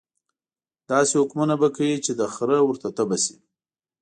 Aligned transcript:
داسې 0.89 1.13
حکمونه 1.21 1.55
به 1.61 1.67
کوي 1.75 1.97
چې 2.05 2.11
د 2.19 2.21
خره 2.33 2.57
ورته 2.67 2.87
تبه 2.97 3.17
شي. 3.23 3.35